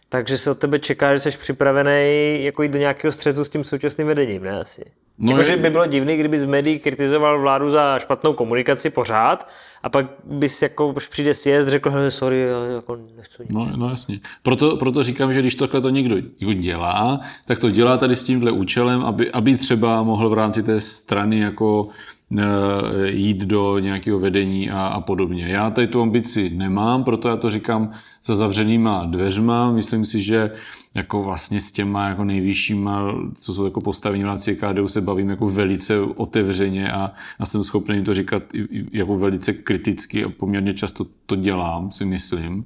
takže 0.10 0.38
se 0.38 0.51
od 0.51 0.60
tebe 0.60 0.80
čeká, 0.80 1.16
že 1.16 1.19
jsi 1.19 1.38
připravený 1.38 2.40
jako 2.44 2.63
jít 2.63 2.72
do 2.72 2.80
nějakého 2.80 3.12
střetu 3.12 3.44
s 3.44 3.50
tím 3.50 3.63
současným 3.63 4.07
vedením, 4.07 4.44
ne 4.44 4.60
asi? 4.60 4.84
No 5.18 5.31
Jakože 5.31 5.57
by 5.57 5.69
bylo 5.69 5.86
divný, 5.86 6.18
kdyby 6.18 6.39
z 6.39 6.45
médií 6.45 6.80
kritizoval 6.80 7.42
vládu 7.42 7.69
za 7.69 8.00
špatnou 8.00 8.33
komunikaci 8.33 8.89
pořád 8.89 9.50
a 9.83 9.89
pak 9.89 10.06
bys 10.24 10.62
jako, 10.62 10.88
už 10.88 11.07
přijde 11.07 11.33
sjezd, 11.33 11.69
řekl, 11.69 11.92
že 11.92 12.12
sorry, 12.12 12.45
jako 12.75 12.95
nechci 13.18 13.44
nic. 13.44 13.50
No, 13.50 13.69
no 13.75 13.89
jasně. 13.89 14.19
Proto, 14.44 14.77
proto 14.77 15.04
říkám, 15.04 15.33
že 15.33 15.39
když 15.39 15.56
tohle 15.56 15.81
to 15.81 15.89
někdo 15.89 16.15
dělá, 16.54 17.19
tak 17.45 17.60
to 17.60 17.69
dělá 17.69 17.98
tady 17.98 18.15
s 18.15 18.24
tímhle 18.24 18.51
účelem, 18.51 19.01
aby, 19.01 19.31
aby 19.31 19.57
třeba 19.57 20.04
mohl 20.04 20.30
v 20.30 20.33
rámci 20.33 20.63
té 20.63 20.81
strany 20.81 21.39
jako 21.39 21.89
Eh, 22.38 23.12
jít 23.12 23.45
do 23.45 23.80
nějakého 23.80 24.19
vedení 24.19 24.69
a, 24.69 24.88
a 24.88 25.01
podobně. 25.01 25.48
Já 25.48 25.69
tady 25.69 25.88
tu 25.88 26.01
ambici 26.01 26.50
nemám, 26.50 27.04
proto 27.04 27.30
já 27.30 27.38
to 27.38 27.51
říkám 27.51 27.92
za 28.24 28.36
zavřenýma 28.36 29.06
dveřma. 29.06 29.71
Myslím 29.71 30.06
si, 30.06 30.21
že 30.21 30.51
jako 30.95 31.24
vlastně 31.24 31.60
s 31.60 31.72
těma 31.72 32.10
jako 32.10 32.24
nejvyššíma, 32.24 33.16
co 33.36 33.54
jsou 33.54 33.66
jako 33.66 33.81
postavení 33.81 34.24
v 34.24 34.28
rámci 34.28 34.56
KDU, 34.56 34.88
se 34.88 35.01
bavím 35.01 35.30
jako 35.30 35.50
velice 35.50 36.00
otevřeně 36.00 36.92
a, 36.92 37.12
a 37.40 37.45
jsem 37.45 37.63
schopný 37.63 37.95
jim 37.95 38.06
to 38.06 38.13
říkat 38.13 38.44
jako 38.92 39.18
velice 39.18 39.54
kriticky 39.54 40.24
a 40.24 40.30
poměrně 40.30 40.74
často 40.74 41.06
to 41.25 41.36
dělám, 41.36 41.92
si 41.92 42.06
myslím. 42.06 42.66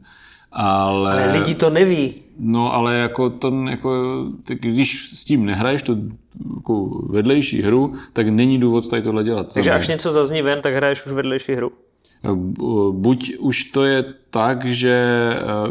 Ale, 0.51 1.23
ale 1.23 1.39
lidi 1.39 1.55
to 1.55 1.69
neví. 1.69 2.13
No 2.39 2.73
ale 2.73 2.95
jako 2.95 3.29
to, 3.29 3.65
jako, 3.69 4.23
když 4.47 5.09
s 5.09 5.23
tím 5.23 5.45
nehraješ 5.45 5.81
tu 5.81 6.09
jako 6.55 7.07
vedlejší 7.09 7.61
hru, 7.61 7.93
tak 8.13 8.27
není 8.27 8.59
důvod 8.59 8.89
tady 8.89 9.01
tohle 9.01 9.23
dělat. 9.23 9.53
Takže 9.53 9.71
až 9.71 9.87
něco 9.87 10.11
zazní 10.11 10.41
ven, 10.41 10.61
tak 10.61 10.73
hraješ 10.73 11.05
už 11.05 11.11
vedlejší 11.11 11.55
hru. 11.55 11.71
Buď 12.91 13.33
už 13.39 13.63
to 13.63 13.83
je 13.83 14.03
tak, 14.37 14.65
že, 14.65 14.93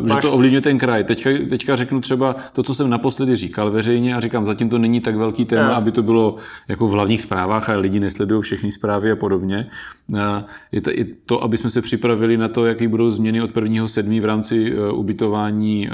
Máš... 0.03 0.19
že 0.19 0.29
to 0.29 0.33
ovlivňuje 0.35 0.61
ten 0.61 0.79
kraj. 0.79 1.05
Teďka, 1.05 1.31
teďka 1.49 1.77
řeknu 1.77 2.01
třeba 2.01 2.37
to, 2.53 2.63
co 2.63 2.75
jsem 2.75 2.91
naposledy 2.91 3.35
říkal 3.35 3.71
veřejně 3.71 4.15
a 4.15 4.21
říkám, 4.21 4.47
zatím 4.47 4.69
to 4.69 4.79
není 4.79 5.01
tak 5.01 5.17
velký 5.17 5.45
téma, 5.45 5.69
no. 5.69 5.75
aby 5.75 5.93
to 5.93 6.03
bylo 6.03 6.37
jako 6.69 6.89
v 6.89 6.91
hlavních 6.91 7.21
zprávách 7.21 7.71
a 7.71 7.79
lidi 7.79 8.01
nesledují 8.01 8.43
všechny 8.43 8.73
zprávy 8.73 9.11
a 9.11 9.17
podobně. 9.17 9.71
Je 10.73 10.81
to, 10.81 10.91
je 10.91 11.07
to, 11.27 11.43
aby 11.43 11.57
jsme 11.57 11.71
se 11.71 11.83
připravili 11.83 12.37
na 12.37 12.49
to, 12.49 12.67
jaký 12.67 12.87
budou 12.87 13.11
změny 13.11 13.43
od 13.43 13.55
1.7. 13.55 14.21
v 14.21 14.25
rámci 14.25 14.73
e, 14.73 14.91
ubytování 14.91 15.89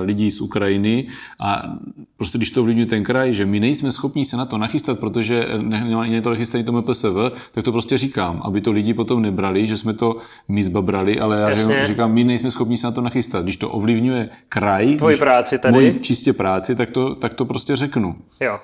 lidí 0.00 0.30
z 0.30 0.40
Ukrajiny 0.40 1.06
a 1.40 1.76
prostě 2.16 2.38
když 2.38 2.50
to 2.50 2.60
ovlivňuje 2.60 2.86
ten 2.86 3.04
kraj, 3.04 3.34
že 3.34 3.46
my 3.46 3.60
nejsme 3.60 3.92
schopni 3.92 4.24
se 4.24 4.36
na 4.36 4.44
to 4.46 4.58
nachystat, 4.58 4.98
protože 4.98 5.46
není 5.60 6.20
to 6.20 6.30
nachystaný 6.30 6.64
tomu 6.64 6.82
PSV, 6.82 7.32
tak 7.52 7.64
to 7.64 7.72
prostě 7.72 7.98
říkám, 7.98 8.40
aby 8.44 8.60
to 8.60 8.72
lidi 8.72 8.94
potom 8.94 9.22
nebrali, 9.22 9.66
že 9.66 9.76
jsme 9.76 9.92
to 9.92 10.16
my 10.48 10.62
zbabrali, 10.62 11.20
ale 11.20 11.40
já 11.40 11.48
Jasně 11.50 11.86
říkám, 11.90 12.12
my 12.12 12.24
nejsme 12.24 12.50
schopni 12.50 12.76
se 12.76 12.86
na 12.86 12.90
to 12.90 13.00
nachystat. 13.00 13.42
Když 13.42 13.56
to 13.56 13.70
ovlivňuje 13.70 14.28
kraj, 14.48 14.96
Tvoji 14.96 15.16
práci 15.16 15.58
tady. 15.58 15.72
moji 15.72 16.00
čistě 16.00 16.32
práci, 16.32 16.76
tak 16.76 16.90
to, 16.90 17.14
tak 17.14 17.34
to 17.34 17.44
prostě 17.44 17.76
řeknu. 17.76 18.16
Jo. 18.40 18.58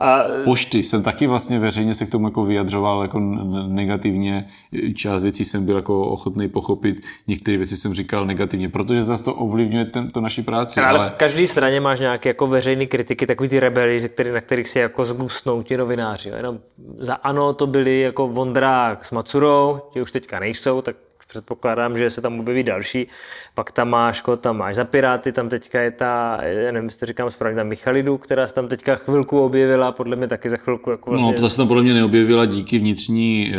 A... 0.00 0.24
Pošty 0.44 0.82
jsem 0.82 1.02
taky 1.02 1.26
vlastně 1.26 1.58
veřejně 1.58 1.94
se 1.94 2.06
k 2.06 2.10
tomu 2.10 2.26
jako 2.26 2.44
vyjadřoval 2.44 3.02
jako 3.02 3.20
negativně. 3.68 4.48
Část 4.94 5.22
věcí 5.22 5.44
jsem 5.44 5.66
byl 5.66 5.76
jako 5.76 6.06
ochotný 6.06 6.48
pochopit, 6.48 7.00
některé 7.26 7.56
věci 7.56 7.76
jsem 7.76 7.94
říkal 7.94 8.26
negativně, 8.26 8.68
protože 8.68 9.02
zase 9.02 9.24
to 9.24 9.34
ovlivňuje 9.34 9.84
ten, 9.84 10.10
to 10.10 10.20
naši 10.20 10.42
práci. 10.42 10.80
Ale, 10.80 10.98
ale, 10.98 11.10
v 11.10 11.12
každé 11.12 11.46
straně 11.46 11.80
máš 11.80 12.00
nějaké 12.00 12.28
jako 12.28 12.46
veřejné 12.46 12.86
kritiky, 12.86 13.26
takový 13.26 13.48
ty 13.48 13.60
rebeli, 13.60 14.08
který, 14.08 14.30
na 14.30 14.40
kterých 14.40 14.68
si 14.68 14.78
jako 14.78 15.04
zgusnou 15.04 15.62
ti 15.62 15.76
novináři. 15.76 16.28
Jenom 16.28 16.58
za 16.98 17.14
ano 17.14 17.52
to 17.52 17.66
byli 17.66 18.00
jako 18.00 18.28
Vondrák 18.28 19.04
s 19.04 19.10
Macurou, 19.10 19.80
ti 19.92 20.02
už 20.02 20.12
teďka 20.12 20.40
nejsou, 20.40 20.82
tak 20.82 20.96
předpokládám, 21.30 21.98
že 21.98 22.10
se 22.10 22.20
tam 22.20 22.40
objeví 22.40 22.62
další. 22.62 23.06
Pak 23.54 23.72
tam 23.72 23.90
máš, 23.90 24.22
tam 24.40 24.56
máš 24.56 24.76
za 24.76 24.84
Piráty, 24.84 25.32
tam 25.32 25.48
teďka 25.48 25.80
je 25.80 25.90
ta, 25.90 26.38
já 26.42 26.72
nevím, 26.72 26.88
jestli 26.88 27.06
říkám 27.06 27.30
správně, 27.30 27.56
ta 27.56 27.64
Michalidu, 27.64 28.18
která 28.18 28.46
se 28.46 28.54
tam 28.54 28.68
teďka 28.68 28.96
chvilku 28.96 29.40
objevila, 29.40 29.92
podle 29.92 30.16
mě 30.16 30.28
taky 30.28 30.50
za 30.50 30.56
chvilku. 30.56 30.90
Jako 30.90 31.10
no, 31.10 31.12
vlastně... 31.12 31.32
No, 31.32 31.40
to 31.40 31.50
se 31.50 31.56
tam 31.56 31.68
podle 31.68 31.82
mě 31.82 31.94
neobjevila 31.94 32.44
díky 32.44 32.78
vnitřní 32.78 33.52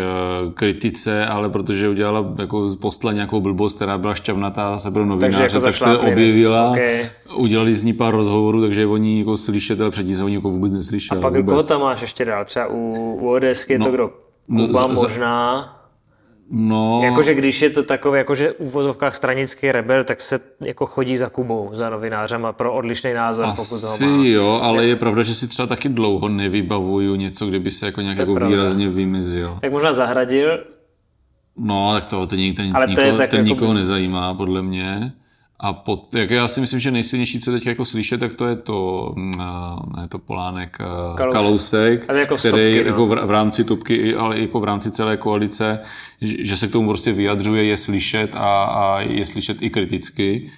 uh, 0.45 0.53
kritice, 0.53 1.25
ale 1.25 1.49
protože 1.49 1.89
udělala 1.89 2.33
jako 2.39 2.67
z 2.67 2.75
postla 2.75 3.11
nějakou 3.11 3.41
blbost, 3.41 3.75
která 3.75 3.97
byla 3.97 4.15
šťavnatá 4.15 4.77
se 4.77 4.91
pro 4.91 5.05
novináře, 5.05 5.43
jako 5.43 5.59
tak 5.59 5.77
se 5.77 5.97
objevila. 5.97 6.71
Okay. 6.71 7.09
Udělali 7.35 7.73
z 7.73 7.83
ní 7.83 7.93
pár 7.93 8.15
rozhovorů, 8.15 8.61
takže 8.61 8.87
oni 8.87 9.19
jako 9.19 9.37
slyšet, 9.37 9.81
ale 9.81 9.91
předtím 9.91 10.17
se 10.17 10.23
oni 10.23 10.35
jako 10.35 10.49
vůbec 10.49 10.73
neslyšeli. 10.73 11.19
A 11.19 11.21
pak 11.21 11.33
vůbec. 11.33 11.49
koho 11.49 11.63
tam 11.63 11.81
máš 11.81 12.01
ještě 12.01 12.25
dál? 12.25 12.45
Třeba 12.45 12.67
u, 12.67 12.93
u 13.21 13.29
ODSky 13.29 13.73
je 13.73 13.79
no, 13.79 13.85
to 13.85 13.91
kdo? 13.91 14.11
No, 14.47 14.67
Kuba 14.67 14.81
no, 14.81 14.87
možná. 14.87 15.80
No. 16.53 17.01
Jakože 17.03 17.33
když 17.33 17.61
je 17.61 17.69
to 17.69 17.83
takový, 17.83 18.17
jakože 18.17 18.53
v 18.59 18.59
úvozovkách 18.59 19.15
stranický 19.15 19.71
rebel, 19.71 20.03
tak 20.03 20.21
se 20.21 20.39
jako 20.59 20.85
chodí 20.85 21.17
za 21.17 21.29
Kubou, 21.29 21.69
za 21.73 21.89
novinářem 21.89 22.47
pro 22.51 22.73
odlišný 22.73 23.13
názor, 23.13 23.45
Asi 23.45 23.61
pokud 23.61 23.83
ho 23.83 24.07
má. 24.07 24.25
jo, 24.25 24.59
ale 24.63 24.83
je. 24.83 24.89
je 24.89 24.95
pravda, 24.95 25.23
že 25.23 25.35
si 25.35 25.47
třeba 25.47 25.67
taky 25.67 25.89
dlouho 25.89 26.29
nevybavuju 26.29 27.15
něco, 27.15 27.45
kde 27.45 27.59
by 27.59 27.71
se 27.71 27.85
jako 27.85 28.01
nějak 28.01 28.17
jako 28.17 28.35
výrazně 28.35 28.89
vymezil. 28.89 29.57
Tak 29.61 29.71
možná 29.71 29.93
zahradil. 29.93 30.63
No, 31.57 31.93
tak 31.93 32.05
to 32.05 32.17
ale 32.73 32.87
nikoho, 32.87 32.95
to 32.95 33.01
je 33.01 33.13
tak 33.13 33.29
ten 33.29 33.39
jako... 33.39 33.49
nikoho 33.49 33.73
nezajímá, 33.73 34.33
podle 34.33 34.61
mě. 34.61 35.11
A 35.63 35.73
pod, 35.73 36.15
jak 36.15 36.29
já 36.29 36.47
si 36.47 36.61
myslím, 36.61 36.79
že 36.79 36.91
nejsilnější, 36.91 37.39
co 37.39 37.51
teď 37.51 37.65
jako 37.65 37.85
slyšet, 37.85 38.19
tak 38.19 38.33
to 38.33 38.47
je 38.47 38.55
to, 38.55 39.11
mm, 39.15 39.31
ne 39.97 40.07
to 40.07 40.19
Polánek, 40.19 40.77
Kalousek, 41.17 41.35
Kalousek 41.35 42.05
jako 42.13 42.35
který 42.35 42.73
stopky, 42.73 42.83
no. 42.83 42.87
jako 42.89 43.05
v, 43.05 43.09
v 43.09 43.31
rámci 43.31 43.63
topky, 43.63 44.15
ale 44.15 44.39
jako 44.39 44.59
v 44.59 44.63
rámci 44.63 44.91
celé 44.91 45.17
koalice, 45.17 45.79
že, 46.21 46.57
se 46.57 46.67
k 46.67 46.71
tomu 46.71 46.87
prostě 46.87 47.11
vyjadřuje, 47.11 47.63
je 47.63 47.77
slyšet 47.77 48.35
a, 48.35 48.63
a 48.63 48.99
je 48.99 49.25
slyšet 49.25 49.61
i 49.61 49.69
kriticky. 49.69 50.51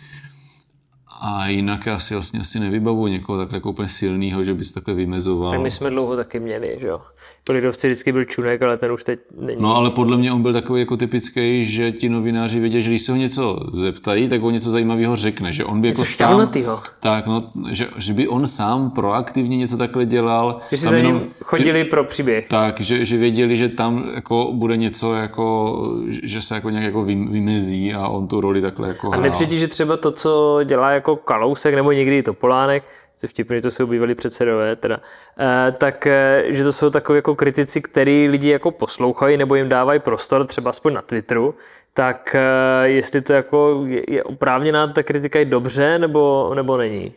A 1.22 1.48
jinak 1.48 1.86
já 1.86 2.00
si 2.00 2.14
vlastně 2.14 2.40
asi 2.40 2.60
nevybavu 2.60 3.08
někoho 3.08 3.38
takhle 3.38 3.58
jako 3.58 3.70
úplně 3.70 3.90
silného, 3.90 4.44
že 4.44 4.54
bys 4.54 4.72
takhle 4.72 4.94
vymezoval. 4.94 5.52
Tak 5.52 5.60
my 5.60 5.72
jsme 5.72 5.90
dlouho 5.90 6.16
taky 6.16 6.40
měli, 6.40 6.78
že 6.82 6.88
jo. 6.88 7.02
Lidovci 7.50 7.88
vždycky 7.88 8.12
byl 8.12 8.24
Čunek, 8.24 8.62
ale 8.62 8.78
ten 8.78 8.92
už 8.92 9.04
teď 9.04 9.20
není. 9.40 9.62
No 9.62 9.76
ale 9.76 9.90
podle 9.90 10.18
mě 10.18 10.32
on 10.32 10.42
byl 10.42 10.54
takový 10.54 10.80
jako 10.80 10.98
typický, 10.98 11.66
že 11.66 11.92
ti 11.92 12.10
novináři 12.10 12.60
věděli, 12.60 12.84
že 12.84 12.90
když 12.90 13.02
se 13.02 13.12
ho 13.12 13.18
něco 13.18 13.60
zeptají, 13.74 14.30
tak 14.30 14.44
on 14.44 14.54
něco 14.54 14.72
zajímavého 14.72 15.16
řekne, 15.16 15.52
že 15.52 15.66
on 15.66 15.82
by 15.82 15.88
něco 15.88 16.02
jako 16.02 16.12
sám, 16.12 16.52
tak, 17.00 17.28
no, 17.28 17.44
že, 17.72 17.88
že, 17.98 18.14
by 18.14 18.28
on 18.28 18.48
sám 18.48 18.92
proaktivně 18.92 19.58
něco 19.58 19.78
takhle 19.78 20.06
dělal. 20.06 20.60
Že 20.72 20.78
si 20.78 20.86
za 20.86 21.00
ním 21.00 21.22
chodili 21.44 21.80
že, 21.80 21.86
pro 21.86 22.04
příběh. 22.04 22.48
Tak, 22.48 22.82
že, 22.82 23.06
že 23.06 23.18
věděli, 23.18 23.58
že 23.58 23.70
tam 23.70 24.12
jako 24.16 24.50
bude 24.54 24.78
něco 24.78 25.14
jako, 25.14 25.78
že 26.08 26.42
se 26.42 26.56
jako 26.56 26.70
nějak 26.70 26.86
jako 26.86 27.04
vymezí 27.04 27.94
a 27.94 28.08
on 28.08 28.28
tu 28.28 28.42
roli 28.42 28.62
takhle 28.62 28.88
jako. 28.88 29.12
A 29.12 29.18
nepřijde, 29.18 29.56
že 29.56 29.68
třeba 29.68 29.98
to, 29.98 30.12
co 30.12 30.60
dělá 30.64 30.92
jako 30.92 31.16
Kalousek 31.16 31.76
nebo 31.76 31.92
někdy 31.92 32.18
i 32.18 32.24
Topolánek, 32.24 32.84
co 33.16 33.28
vtipný, 33.28 33.62
to 33.62 33.72
jsou 33.72 33.88
bývalí 33.88 34.16
předsedové, 34.16 34.76
teda, 34.76 35.00
e, 35.40 35.72
tak, 35.72 36.08
e, 36.08 36.46
že 36.50 36.64
to 36.64 36.74
jsou 36.74 36.90
takové 36.90 37.18
jako 37.18 37.36
kritici, 37.36 37.82
který 37.82 38.28
lidi 38.28 38.50
jako 38.50 38.72
poslouchají 38.72 39.38
nebo 39.38 39.56
jim 39.56 39.70
dávají 39.70 40.00
prostor, 40.00 40.46
třeba 40.46 40.70
aspoň 40.70 40.94
na 40.94 41.02
Twitteru, 41.02 41.56
tak 41.94 42.36
e, 42.36 42.90
jestli 42.90 43.22
to 43.22 43.34
jako 43.34 43.84
je, 43.88 44.04
je 44.10 44.24
oprávněná 44.24 44.88
ta 44.88 45.04
kritika 45.04 45.40
je 45.40 45.46
dobře 45.46 46.00
nebo, 46.00 46.52
nebo 46.56 46.78
není? 46.78 47.12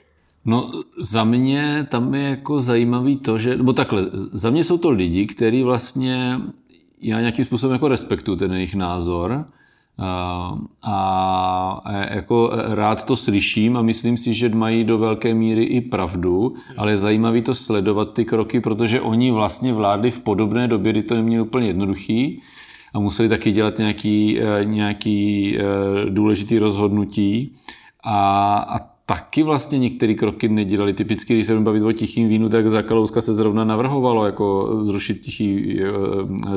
No 0.45 0.73
za 0.99 1.25
mě 1.25 1.87
tam 1.91 2.15
je 2.15 2.31
jako 2.31 2.61
zajímavý 2.61 3.17
to, 3.17 3.39
že, 3.39 3.57
nebo 3.57 3.73
takhle, 3.73 4.03
za 4.13 4.51
mě 4.51 4.65
jsou 4.65 4.79
to 4.79 4.91
lidi, 4.91 5.27
kteří 5.27 5.63
vlastně, 5.63 6.41
já 7.01 7.21
nějakým 7.21 7.45
způsobem 7.45 7.75
jako 7.75 7.89
respektuju 7.89 8.37
ten 8.37 8.53
jejich 8.53 8.75
názor, 8.75 9.45
a 10.83 11.83
jako 12.11 12.51
rád 12.55 13.07
to 13.07 13.17
slyším 13.17 13.77
a 13.77 13.83
myslím 13.83 14.17
si, 14.17 14.35
že 14.35 14.49
mají 14.49 14.85
do 14.85 14.99
velké 14.99 15.35
míry 15.35 15.65
i 15.65 15.81
pravdu, 15.81 16.55
ale 16.77 16.93
je 16.93 16.97
zajímavé 16.97 17.43
to 17.43 17.55
sledovat 17.55 18.13
ty 18.13 18.25
kroky, 18.25 18.61
protože 18.61 19.01
oni 19.01 19.31
vlastně 19.31 19.73
vládli 19.73 20.11
v 20.11 20.21
podobné 20.21 20.69
době, 20.69 20.93
kdy 20.93 21.03
to 21.03 21.15
neměli 21.15 21.43
úplně 21.43 21.67
jednoduchý 21.67 22.43
a 22.95 22.99
museli 22.99 23.29
taky 23.29 23.53
dělat 23.53 23.79
nějaký, 23.79 24.41
e, 24.41 24.65
nějaký 24.65 25.59
e, 25.59 25.63
důležitý 26.11 26.59
rozhodnutí. 26.59 27.53
A, 28.05 28.57
a 28.59 28.96
taky 29.07 29.43
vlastně 29.43 29.79
některé 29.79 30.15
kroky 30.15 30.49
nedělali. 30.49 30.93
Typicky, 30.93 31.35
když 31.35 31.47
se 31.47 31.53
budeme 31.53 31.65
bavit 31.65 31.83
o 31.83 31.93
tichým 31.93 32.29
vínu, 32.29 32.49
tak 32.49 32.71
za 32.71 32.83
Kalouska 32.83 33.21
se 33.21 33.35
zrovna 33.35 33.65
navrhovalo 33.65 34.27
jako 34.27 34.79
zrušit 34.85 35.21
tichý, 35.21 35.81
eh, 35.81 35.89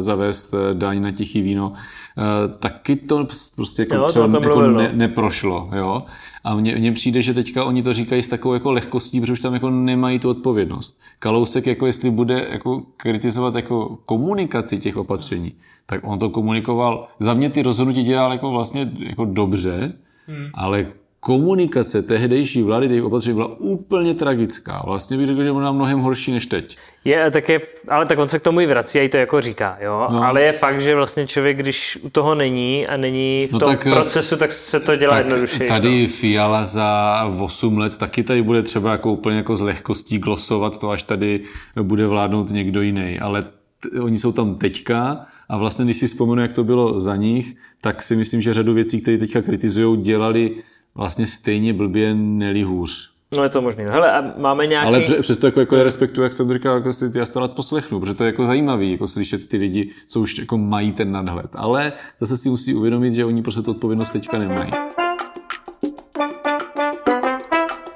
zavést 0.02 0.54
eh, 0.54 0.74
daň 0.74 1.02
na 1.02 1.12
tichý 1.12 1.42
víno. 1.42 1.74
Eh, 2.18 2.58
taky 2.60 2.96
to 2.96 3.28
prostě 3.56 3.82
jako, 3.82 3.96
jo, 3.96 4.08
třeba 4.08 4.28
to 4.28 4.42
jako 4.42 4.62
ne, 4.62 4.92
neprošlo. 4.94 5.70
Jo? 5.76 6.04
A 6.44 6.56
mně, 6.56 6.76
mně 6.76 6.92
přijde, 6.92 7.22
že 7.22 7.34
teďka 7.34 7.64
oni 7.64 7.84
to 7.84 7.94
říkají 7.94 8.24
s 8.24 8.28
takovou 8.28 8.54
jako 8.54 8.72
lehkostí, 8.72 9.22
protože 9.22 9.34
už 9.34 9.40
tam 9.40 9.54
jako 9.54 9.70
nemají 9.70 10.20
tu 10.20 10.30
odpovědnost. 10.30 11.00
Kalousek, 11.20 11.68
jako 11.68 11.86
jestli 11.86 12.12
bude 12.12 12.48
jako 12.52 12.84
kritizovat 12.98 13.56
jako 13.56 13.98
komunikaci 14.06 14.78
těch 14.78 14.98
opatření, 14.98 15.54
tak 15.86 16.02
on 16.04 16.20
to 16.20 16.30
komunikoval. 16.30 17.08
Za 17.20 17.34
mě 17.34 17.50
ty 17.50 17.62
rozhodnutí 17.62 18.04
dělal 18.04 18.32
jako 18.32 18.52
vlastně 18.52 18.92
jako 19.00 19.26
dobře, 19.26 19.94
hmm. 20.28 20.46
ale 20.54 20.88
komunikace 21.20 22.02
tehdejší 22.02 22.64
vlády 22.64 22.90
těch 22.90 23.04
opatření 23.04 23.36
byla 23.36 23.60
úplně 23.60 24.16
tragická. 24.16 24.84
Vlastně 24.86 25.18
bych 25.18 25.28
řekl, 25.28 25.44
že 25.44 25.54
byla 25.54 25.72
mnohem 25.72 26.00
horší 26.00 26.32
než 26.32 26.46
teď. 26.46 26.78
Je, 27.06 27.32
tak 27.32 27.50
je, 27.50 27.62
ale 27.88 28.06
tak 28.06 28.20
on 28.20 28.28
se 28.28 28.40
k 28.40 28.42
tomu 28.42 28.62
i 28.62 28.66
vrací 28.66 29.00
a 29.00 29.02
i 29.02 29.10
to 29.10 29.18
jako 29.18 29.42
říká, 29.42 29.78
jo. 29.82 30.08
No. 30.12 30.24
Ale 30.24 30.42
je 30.42 30.52
fakt, 30.52 30.82
že 30.82 30.96
vlastně 30.96 31.28
člověk, 31.28 31.58
když 31.58 32.00
u 32.02 32.10
toho 32.10 32.36
není 32.36 32.88
a 32.88 32.98
není 32.98 33.48
v 33.50 33.54
no 33.54 33.60
tom 33.60 33.70
tak, 33.70 33.88
eh, 33.88 33.92
procesu, 33.92 34.38
tak 34.38 34.52
se 34.52 34.80
to 34.80 34.96
dělá 34.96 35.18
jednoduše. 35.18 35.60
Tady 35.60 36.02
no. 36.02 36.08
Fiala 36.08 36.64
za 36.64 37.24
8 37.40 37.78
let 37.78 37.98
taky 37.98 38.24
tady 38.24 38.42
bude 38.42 38.62
třeba 38.62 38.92
jako 38.92 39.12
úplně 39.12 39.38
jako 39.38 39.56
z 39.56 39.62
lehkostí 39.62 40.20
glosovat 40.20 40.80
to, 40.80 40.90
až 40.90 41.04
tady 41.04 41.40
bude 41.82 42.08
vládnout 42.08 42.50
někdo 42.50 42.82
jiný. 42.82 43.20
Ale 43.20 43.44
t- 43.44 44.02
oni 44.02 44.18
jsou 44.18 44.32
tam 44.32 44.56
teďka 44.56 45.26
a 45.50 45.58
vlastně, 45.58 45.86
když 45.86 45.98
si 45.98 46.08
vzpomenu, 46.08 46.42
jak 46.42 46.54
to 46.54 46.64
bylo 46.64 47.00
za 47.00 47.16
nich, 47.16 47.56
tak 47.82 48.04
si 48.04 48.16
myslím, 48.16 48.42
že 48.42 48.54
řadu 48.54 48.74
věcí, 48.74 49.02
které 49.02 49.18
teďka 49.18 49.42
kritizují, 49.42 50.02
dělali 50.02 50.56
vlastně 50.96 51.28
stejně 51.28 51.74
blbě, 51.74 52.14
neli 52.16 52.64
hůř. 52.64 53.10
No 53.32 53.44
je 53.44 53.50
to 53.50 53.62
možné. 53.62 53.92
Hele, 53.92 54.12
a 54.12 54.34
máme 54.38 54.68
nějaký... 54.68 54.88
Ale 54.88 55.22
přesto 55.22 55.48
jako, 55.48 55.60
jako 55.60 55.84
respektu, 55.84 56.22
jak 56.22 56.34
jsem 56.34 56.54
říkal, 56.54 56.76
jako 56.76 56.94
si 56.94 57.12
já 57.16 57.26
to 57.26 57.40
rád 57.40 57.52
poslechnu, 57.52 58.00
protože 58.00 58.14
to 58.14 58.24
je 58.24 58.28
jako 58.28 58.46
zajímavý, 58.46 58.92
jako 58.92 59.08
slyšet 59.08 59.50
ty 59.50 59.58
lidi, 59.58 59.92
co 60.08 60.22
už 60.22 60.38
jako 60.38 60.58
mají 60.58 60.92
ten 60.92 61.12
nadhled. 61.12 61.50
Ale 61.54 61.94
zase 62.20 62.38
si 62.38 62.50
musí 62.50 62.74
uvědomit, 62.74 63.14
že 63.14 63.26
oni 63.26 63.42
prostě 63.42 63.62
tu 63.62 63.72
odpovědnost 63.72 64.12
teďka 64.12 64.40
nemají. 64.40 64.72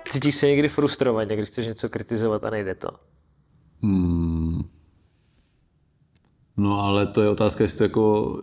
Cítíš 0.10 0.36
se 0.36 0.48
někdy 0.48 0.70
frustrovat, 0.70 1.28
když 1.28 1.50
chceš 1.50 1.68
něco 1.68 1.90
kritizovat 1.90 2.44
a 2.44 2.50
nejde 2.50 2.76
to? 2.76 2.90
Hmm. 3.84 4.64
No 6.58 6.82
ale 6.82 7.08
to 7.08 7.22
je 7.22 7.30
otázka, 7.30 7.64
jestli 7.64 7.78
to 7.78 7.84
jako 7.84 8.42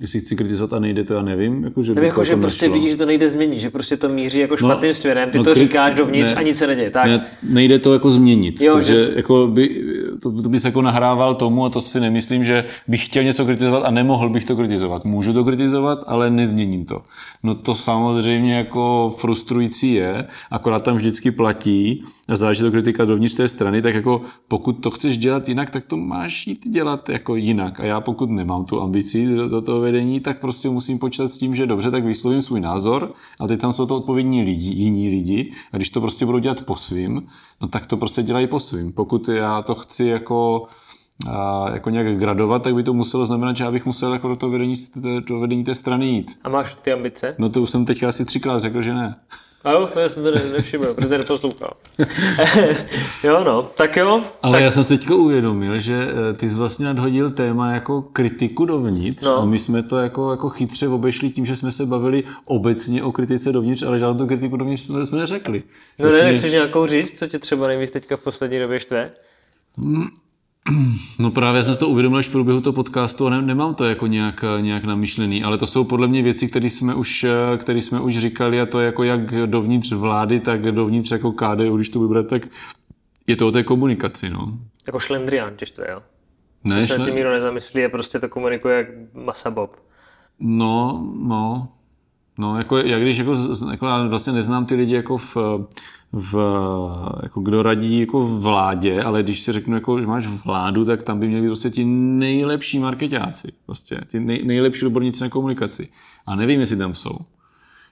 jestli 0.00 0.20
chci 0.20 0.36
kritizovat 0.36 0.72
a 0.72 0.78
nejde 0.78 1.04
to, 1.04 1.14
já 1.14 1.22
nevím. 1.22 1.64
Jako, 1.64 1.82
že, 1.82 1.94
Nebo 1.94 2.06
jako, 2.06 2.24
že 2.24 2.36
prostě 2.36 2.68
vidíš, 2.68 2.90
že 2.90 2.96
to 2.96 3.06
nejde 3.06 3.28
změnit, 3.28 3.60
že 3.60 3.70
prostě 3.70 3.96
to 3.96 4.08
míří 4.08 4.38
jako 4.38 4.54
no, 4.54 4.68
špatným 4.68 4.90
no, 4.90 4.94
směrem, 4.94 5.30
ty 5.30 5.38
no, 5.38 5.44
to 5.44 5.50
kri... 5.50 5.60
říkáš 5.60 5.94
dovnitř 5.94 6.30
ne, 6.30 6.36
a 6.36 6.42
nic 6.42 6.56
se 6.58 6.66
neděje. 6.66 6.90
Tak. 6.90 7.06
Ne, 7.06 7.26
nejde 7.42 7.78
to 7.78 7.92
jako 7.92 8.10
změnit, 8.10 8.60
jo, 8.60 8.76
protože 8.76 8.92
že... 8.92 9.10
jako 9.16 9.46
by, 9.46 9.84
to, 10.22 10.42
to 10.42 10.48
bys 10.48 10.64
jako 10.64 10.82
nahrával 10.82 11.34
tomu 11.34 11.64
a 11.64 11.70
to 11.70 11.80
si 11.80 12.00
nemyslím, 12.00 12.44
že 12.44 12.64
bych 12.88 13.04
chtěl 13.04 13.24
něco 13.24 13.44
kritizovat 13.44 13.82
a 13.84 13.90
nemohl 13.90 14.28
bych 14.28 14.44
to 14.44 14.56
kritizovat. 14.56 15.04
Můžu 15.04 15.32
to 15.32 15.44
kritizovat, 15.44 16.04
ale 16.06 16.30
nezměním 16.30 16.84
to. 16.84 17.02
No 17.42 17.54
to 17.54 17.74
samozřejmě 17.74 18.56
jako 18.56 19.14
frustrující 19.18 19.92
je, 19.92 20.24
akorát 20.50 20.84
tam 20.84 20.96
vždycky 20.96 21.30
platí, 21.30 22.02
a 22.28 22.36
záleží 22.36 22.62
to 22.62 22.70
kritika 22.70 23.04
dovnitř 23.04 23.34
té 23.34 23.48
strany, 23.48 23.82
tak 23.82 23.94
jako 23.94 24.22
pokud 24.48 24.72
to 24.72 24.90
chceš 24.90 25.18
dělat 25.18 25.48
jinak, 25.48 25.70
tak 25.70 25.84
to 25.84 25.96
máš 25.96 26.46
jít 26.46 26.68
dělat 26.68 27.08
jako 27.08 27.36
jinak. 27.36 27.80
A 27.80 27.84
já 27.84 28.00
pokud 28.00 28.30
nemám 28.30 28.64
tu 28.64 28.82
ambici 28.82 29.26
do, 29.26 29.48
do 29.48 29.62
toho 29.62 29.80
vedení, 29.92 30.20
tak 30.20 30.40
prostě 30.40 30.68
musím 30.68 30.98
počítat 30.98 31.28
s 31.28 31.38
tím, 31.38 31.54
že 31.54 31.66
dobře, 31.66 31.90
tak 31.90 32.04
vyslovím 32.04 32.42
svůj 32.42 32.60
názor 32.60 33.12
a 33.40 33.46
teď 33.46 33.60
tam 33.60 33.72
jsou 33.72 33.86
to 33.86 33.96
odpovědní 33.96 34.42
lidi, 34.42 34.70
jiní 34.70 35.08
lidi 35.08 35.52
a 35.72 35.76
když 35.76 35.90
to 35.90 36.00
prostě 36.00 36.26
budou 36.26 36.38
dělat 36.38 36.62
po 36.62 36.76
svým, 36.76 37.22
no 37.60 37.68
tak 37.68 37.86
to 37.86 37.96
prostě 37.96 38.22
dělají 38.22 38.46
po 38.46 38.60
svým. 38.60 38.92
Pokud 38.92 39.28
já 39.28 39.62
to 39.62 39.74
chci 39.74 40.04
jako 40.04 40.66
a 41.30 41.70
jako 41.72 41.90
nějak 41.90 42.18
gradovat, 42.18 42.62
tak 42.62 42.74
by 42.74 42.82
to 42.82 42.94
muselo 42.94 43.26
znamenat, 43.26 43.56
že 43.56 43.64
já 43.64 43.70
bych 43.70 43.86
musel 43.86 44.12
jako 44.12 44.28
do 44.28 44.36
toho 44.36 44.50
vedení, 44.50 44.74
do 45.26 45.40
vedení 45.40 45.64
té 45.64 45.74
strany 45.74 46.06
jít. 46.06 46.38
A 46.44 46.48
máš 46.48 46.76
ty 46.82 46.92
ambice? 46.92 47.34
No 47.38 47.48
to 47.48 47.62
už 47.62 47.70
jsem 47.70 47.84
teď 47.84 48.02
asi 48.02 48.24
třikrát 48.24 48.60
řekl, 48.60 48.82
že 48.82 48.94
ne. 48.94 49.16
A 49.64 49.72
jo, 49.72 49.88
já 50.00 50.08
jsem 50.08 50.22
to 50.22 50.30
nevšiml, 50.30 50.94
protože 50.94 51.18
neposlouchal. 51.18 51.72
jo, 53.24 53.44
no, 53.44 53.62
tak 53.62 53.96
jo. 53.96 54.22
Ale 54.42 54.52
tak... 54.52 54.62
já 54.62 54.70
jsem 54.70 54.84
se 54.84 54.98
teďka 54.98 55.14
uvědomil, 55.14 55.80
že 55.80 56.08
eh, 56.30 56.32
ty 56.32 56.50
jsi 56.50 56.56
vlastně 56.56 56.86
nadhodil 56.86 57.30
téma 57.30 57.72
jako 57.72 58.02
kritiku 58.02 58.64
dovnitř 58.64 59.24
no. 59.24 59.38
a 59.38 59.44
my 59.44 59.58
jsme 59.58 59.82
to 59.82 59.96
jako, 59.96 60.30
jako 60.30 60.48
chytře 60.48 60.88
obešli 60.88 61.30
tím, 61.30 61.46
že 61.46 61.56
jsme 61.56 61.72
se 61.72 61.86
bavili 61.86 62.24
obecně 62.44 63.02
o 63.02 63.12
kritice 63.12 63.52
dovnitř, 63.52 63.82
ale 63.82 63.98
žádnou 63.98 64.26
kritiku 64.26 64.56
dovnitř 64.56 64.82
jsme 64.82 65.18
neřekli. 65.18 65.62
No 65.98 66.10
ne, 66.10 66.24
nechceš 66.24 66.52
nějakou 66.52 66.86
říct, 66.86 67.18
co 67.18 67.26
tě 67.26 67.38
třeba 67.38 67.66
nejvíc 67.66 67.90
teďka 67.90 68.16
v 68.16 68.20
poslední 68.20 68.58
době 68.58 68.80
štve? 68.80 69.10
No 71.18 71.30
právě 71.30 71.64
jsem 71.64 71.74
si 71.74 71.80
to 71.80 71.88
uvědomil 71.88 72.18
až 72.18 72.28
v 72.28 72.32
průběhu 72.32 72.60
toho 72.60 72.72
podcastu 72.72 73.26
a 73.26 73.30
ne, 73.30 73.42
nemám 73.42 73.74
to 73.74 73.84
jako 73.84 74.06
nějak, 74.06 74.44
nějak 74.60 74.84
namyšlený, 74.84 75.44
ale 75.44 75.58
to 75.58 75.66
jsou 75.66 75.84
podle 75.84 76.08
mě 76.08 76.22
věci, 76.22 76.48
které 76.48 76.70
jsme, 76.70 76.94
už, 76.94 77.26
které 77.56 77.82
jsme 77.82 78.00
už 78.00 78.18
říkali 78.18 78.60
a 78.60 78.66
to 78.66 78.80
je 78.80 78.86
jako 78.86 79.02
jak 79.04 79.46
dovnitř 79.46 79.92
vlády, 79.92 80.40
tak 80.40 80.62
dovnitř 80.62 81.10
jako 81.10 81.32
KDU, 81.32 81.76
když 81.76 81.88
to 81.88 82.00
vybrat, 82.00 82.26
tak 82.26 82.42
je 83.26 83.36
to 83.36 83.48
o 83.48 83.50
té 83.50 83.62
komunikaci, 83.62 84.30
no. 84.30 84.58
Jako 84.86 85.00
šlendrián 85.00 85.56
těž 85.56 85.70
to 85.70 85.82
je, 85.82 85.90
jo? 85.90 86.02
Ne, 86.64 86.86
se 86.86 86.96
tím 86.96 87.14
nikdo 87.14 87.32
nezamyslí 87.32 87.84
a 87.84 87.88
prostě 87.88 88.18
to 88.18 88.28
komunikuje 88.28 88.76
jak 88.76 88.86
masa 89.14 89.50
bob. 89.50 89.76
No, 90.40 91.06
no, 91.22 91.68
No, 92.38 92.58
jako, 92.58 92.76
jak 92.76 93.02
když 93.02 93.18
jako, 93.18 93.34
jako 93.70 93.86
já 93.86 94.06
vlastně 94.06 94.32
neznám 94.32 94.66
ty 94.66 94.74
lidi 94.74 94.94
jako 94.94 95.18
v, 95.18 95.36
v, 96.12 96.34
jako 97.22 97.40
kdo 97.40 97.62
radí 97.62 98.00
jako 98.00 98.24
v 98.24 98.40
vládě, 98.40 99.02
ale 99.02 99.22
když 99.22 99.40
si 99.40 99.52
řeknu, 99.52 99.74
jako, 99.74 100.00
že 100.00 100.06
máš 100.06 100.26
vládu, 100.26 100.84
tak 100.84 101.02
tam 101.02 101.20
by 101.20 101.28
měli 101.28 101.42
být 101.42 101.48
prostě 101.48 101.70
ti 101.70 101.84
nejlepší 101.84 102.78
marketáci, 102.78 103.52
prostě, 103.66 104.00
ti 104.06 104.20
nej, 104.20 104.42
nejlepší 104.44 104.86
odborníci 104.86 105.22
na 105.22 105.28
komunikaci. 105.28 105.88
A 106.26 106.36
nevím, 106.36 106.60
jestli 106.60 106.76
tam 106.76 106.94
jsou. 106.94 107.18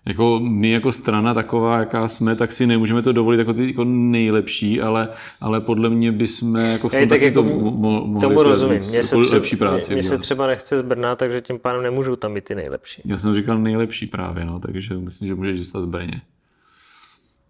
Jako 0.07 0.41
my 0.43 0.71
jako 0.71 0.93
strana 0.93 1.35
taková, 1.35 1.79
jaká 1.79 2.09
jsme, 2.09 2.37
tak 2.37 2.53
si 2.53 2.67
nemůžeme 2.67 3.03
to 3.03 3.13
dovolit 3.13 3.39
jako 3.39 3.55
ty 3.55 3.67
jako 3.67 3.85
nejlepší, 3.85 4.81
ale, 4.81 5.09
ale 5.41 5.61
podle 5.61 5.91
mě 5.91 6.13
bychom 6.13 6.57
jako 6.57 6.89
v 6.89 6.93
tom 6.93 7.09
taky 7.09 7.25
jako 7.25 7.43
to 7.43 7.49
mo- 7.49 8.07
mohli 8.07 8.21
tomu 8.21 8.43
rozumím. 8.43 8.79
Mně 8.89 9.03
se, 9.03 9.17
jako 9.17 9.35
lepší 9.35 9.57
práci. 9.57 9.93
Mně 9.93 10.03
se 10.03 10.19
třeba 10.19 10.47
nechce 10.47 10.79
z 10.79 10.83
Brna, 10.83 11.17
takže 11.17 11.41
tím 11.41 11.59
pádem 11.59 11.83
nemůžou 11.83 12.17
tam 12.17 12.35
být 12.35 12.45
ty 12.45 12.55
nejlepší. 12.55 13.03
Já 13.05 13.17
jsem 13.17 13.35
říkal 13.35 13.59
nejlepší 13.59 14.07
právě, 14.07 14.45
no, 14.45 14.61
takže 14.61 14.95
myslím, 14.95 15.29
že 15.29 15.35
můžeš 15.35 15.57
zůstat 15.59 15.81
v 15.81 15.87
Brně. 15.87 16.21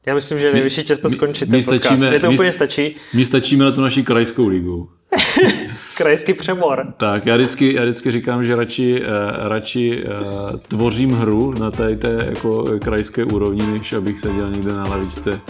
Já 0.07 0.15
myslím, 0.15 0.39
že 0.39 0.53
nejvyšší 0.53 0.85
často 0.85 1.11
skončit 1.11 1.49
my, 1.49 1.59
ten 1.59 1.65
podcast. 1.65 1.85
Stačíme, 1.85 2.11
Mně 2.11 2.21
to 2.21 2.29
my, 2.29 2.35
úplně 2.35 2.53
stačí. 2.53 2.95
My 3.15 3.25
stačíme 3.25 3.65
na 3.65 3.73
tu 3.73 3.81
naši 3.81 4.03
krajskou 4.03 4.49
ligu. 4.49 4.91
Krajský 5.97 6.35
přemor. 6.35 6.83
Tak, 6.97 7.27
já 7.27 7.37
vždycky, 7.37 7.75
já 7.75 7.83
vždycky 7.83 8.11
říkám, 8.11 8.45
že 8.45 8.57
radši, 8.57 9.01
uh, 9.01 9.49
radši 9.49 10.05
uh, 10.05 10.61
tvořím 10.69 11.13
hru 11.13 11.55
na 11.59 11.71
té, 11.71 11.97
té 11.97 12.27
jako 12.31 12.65
krajské 12.81 13.25
úrovni, 13.25 13.67
než 13.67 13.93
abych 13.93 14.21
seděl 14.21 14.51
někde 14.51 14.73
na 14.73 14.87
lavičce 14.87 15.41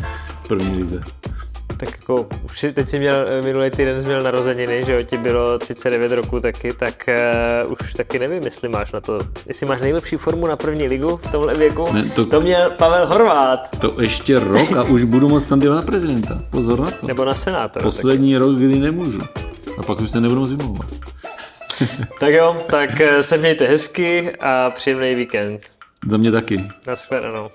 v 0.45 0.49
první 0.49 0.79
lize. 0.79 1.03
Tak 1.77 1.89
jako, 1.93 2.29
už 2.45 2.67
teď 2.75 2.89
jsi 2.89 2.99
měl, 2.99 3.27
minulý 3.45 3.71
týden 3.71 4.01
jsi 4.01 4.07
měl 4.07 4.21
narozeniny, 4.21 4.83
že 4.87 4.93
jo, 4.93 5.03
ti 5.03 5.19
bylo 5.19 5.59
39 5.59 6.13
roku 6.13 6.41
taky, 6.41 6.73
tak 6.73 7.09
uh, 7.65 7.73
už 7.73 7.93
taky 7.93 8.19
nevím, 8.19 8.43
jestli 8.43 8.69
máš 8.69 8.93
na 8.93 9.01
to, 9.01 9.19
jestli 9.47 9.67
máš 9.67 9.81
nejlepší 9.81 10.17
formu 10.17 10.47
na 10.47 10.57
první 10.57 10.89
ligu 10.89 11.17
v 11.17 11.31
tomhle 11.31 11.55
věku. 11.55 11.85
Ne, 11.93 12.05
to, 12.15 12.27
to 12.27 12.41
měl 12.41 12.71
Pavel 12.71 13.07
Horvát. 13.07 13.79
To 13.81 14.01
ještě 14.01 14.39
rok 14.39 14.77
a 14.77 14.83
už 14.83 15.05
budu 15.05 15.29
moc 15.29 15.47
kandidovat 15.47 15.77
na 15.77 15.83
prezidenta. 15.83 16.43
Pozor 16.51 16.81
na 16.81 16.91
to. 16.91 17.07
Nebo 17.07 17.25
na 17.25 17.35
senátora. 17.35 17.83
Poslední 17.83 18.33
tak. 18.33 18.43
rok, 18.43 18.57
kdy 18.57 18.79
nemůžu. 18.79 19.21
A 19.79 19.83
pak 19.83 20.01
už 20.01 20.11
se 20.11 20.21
nebudu 20.21 20.41
moc 20.41 20.51
vymlouvat. 20.51 20.87
tak 22.21 22.35
jo, 22.35 22.65
tak 22.71 23.01
eh, 23.01 23.23
se 23.23 23.37
mějte 23.37 23.67
hezky 23.67 24.37
a 24.41 24.71
příjemný 24.71 25.15
víkend. 25.15 25.71
Za 26.07 26.17
mě 26.17 26.33
taky. 26.33 26.65
Naschledanou. 26.87 27.51